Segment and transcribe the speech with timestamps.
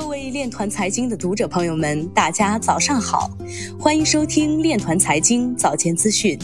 [0.00, 3.28] 各位练团财经的读者朋友们，大家早上好，
[3.76, 6.38] 欢迎收听练团财经早间资讯。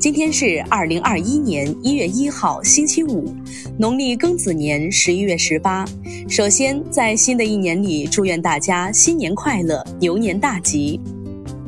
[0.00, 3.30] 今天是二零二一年一月一号，星期五，
[3.78, 5.84] 农历庚子年十一月十八。
[6.30, 10.98] 首先，在新的一年里，祝愿大家新年快乐，牛年大吉。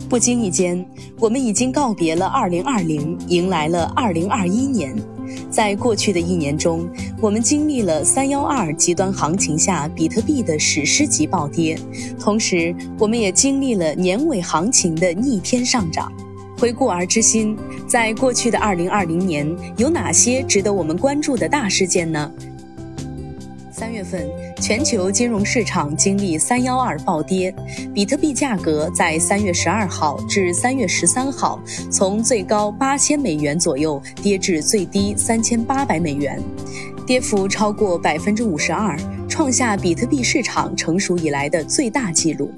[0.09, 0.85] 不经意间，
[1.19, 4.95] 我们已经告别了二零二零，迎来了二零二一年。
[5.51, 6.89] 在过去的一年中，
[7.21, 11.77] 我们经历了三幺二极端行情下比特币的史诗级暴跌，
[12.21, 16.11] 同时我们也经历了年尾行情的逆天上涨。
[16.57, 17.57] 回顾而知新，
[17.89, 22.33] 在过去的二零二零年，有哪些值得我们关注的大事件呢？
[23.79, 24.27] 三月份，
[24.59, 27.55] 全球金融市场经历“三幺二”暴跌，
[27.93, 36.43] 比特币价格在三月十二号至三月十三号从最高八千美元左右跌至最低三千八百美元，
[37.07, 42.51] 跌幅超过百分之五十二，创下比特币市场成熟以来的最大纪录。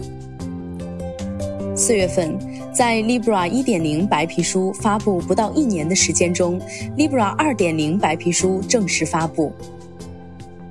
[1.75, 2.39] 四月份，
[2.73, 6.61] 在 Libra 一点零白皮书发布不到一年的时间中
[6.97, 9.53] ，Libra 二点零白皮书正式发布。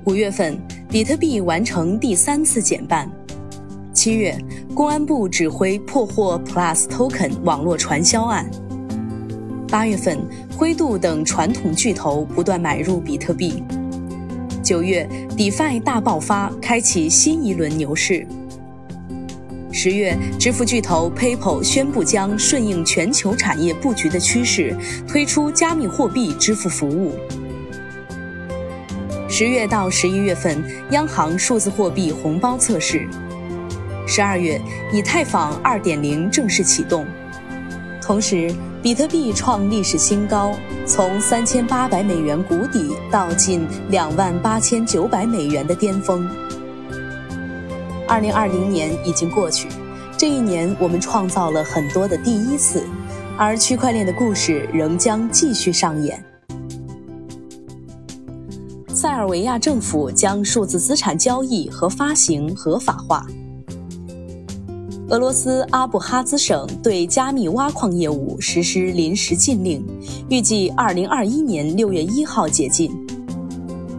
[0.08, 3.06] 五月份，比特币完成第三次减半。
[3.92, 4.34] 七月，
[4.74, 8.50] 公安部指挥破获 Plus Token 网络传销案。
[9.68, 10.18] 八月份，
[10.56, 13.62] 灰度等传统巨头不断买入比特币。
[14.62, 18.26] 九月，DeFi 大爆发，开启新一轮牛市。
[19.70, 24.74] 十月，支付巨头 PayPal 宣布将顺应全球产业布局的趋势，
[25.06, 27.12] 推出加密货币支付服务。
[29.30, 33.06] 十月到十一月份，央行数字货币红包测试。
[34.06, 34.58] 十二月，
[34.90, 37.04] 以太坊二点零正式启动。
[38.00, 38.50] 同时，
[38.82, 40.54] 比特币创历史新高，
[40.86, 46.26] 从三千八百美元谷底到近两万八千九百美元的巅峰。
[48.08, 49.68] 二零二零年已经过去，
[50.16, 52.82] 这一年我们创造了很多的第一次，
[53.36, 56.24] 而区块链的故事仍将继续上演。
[59.00, 63.24] 塞尔维亚政府将数字资产交易和发行合法化。
[65.08, 69.86] 俄罗斯阿布哈兹省对加密挖矿业务实施临时禁令，
[70.28, 72.90] 预计二零二一年六月一号解禁。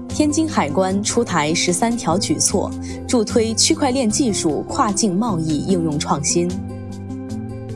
[0.09, 2.69] 天津海关出台十三条举措，
[3.07, 6.51] 助推区块链技术跨境贸易应用创新。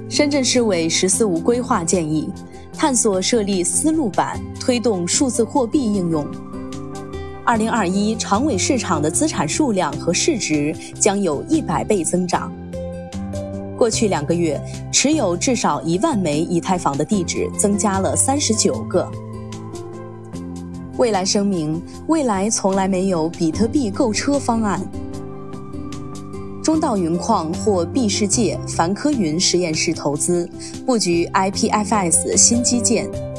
[0.10, 2.30] 深圳市委“十四五”规划建议，
[2.74, 6.28] 探索设立丝路版，推动数字货币应用。
[7.46, 12.50] 二零二一长尾市场的资产数量和市值将有一百倍增长。
[13.78, 14.60] 过去两个月，
[14.94, 19.06] 持有至少一万枚以太坊的地址增加了三十九个。
[20.98, 24.80] 未来声明：未来从来没有比特币购车方案。
[26.64, 30.50] 中道云矿获币世界梵科云实验室投资，
[30.86, 33.33] 布局 IPFS 新基建。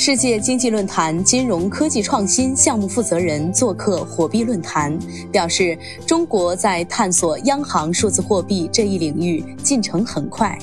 [0.00, 4.96] 世界经济论坛金融科技创新项目负责人做客火币论坛，
[5.32, 5.76] 表示
[6.06, 10.56] 中国在探索央行数字货币这一领域进程很快。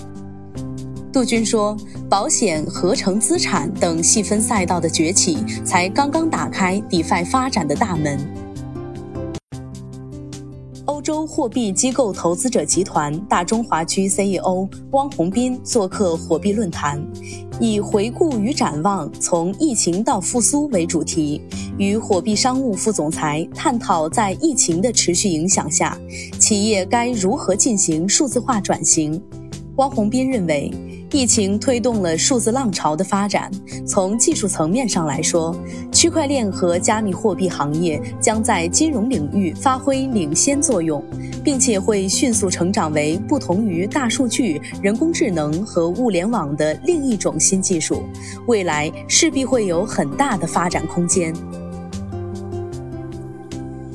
[1.12, 1.75] 杜军说，
[2.09, 8.18] 保险、合成资产等细分赛道的崛起才刚刚打开 DeFi 发展的大门。
[11.05, 16.99] 洲货币机构投资者集团大中华区 CEO 汪宏斌做客货币论坛，
[17.59, 21.39] 以“回顾与展望：从疫情到复苏”为主题，
[21.77, 25.95] 与货币商务副总裁探讨在疫情的持续影响下，
[26.39, 29.21] 企业该如何进行数字化转型。
[29.78, 30.72] 汪宏斌认为。
[31.12, 33.50] 疫情推动了数字浪潮的发展。
[33.88, 35.56] 从技术层面上来说，
[35.90, 41.02] 区块链和加密货币行业将在金融领域发挥领先作用，
[41.41, 48.03] 并且会迅速成长为不同于大数据、人工智能和物联网的另一种新技术。
[48.47, 51.34] 未来势必会有很大的发展空间。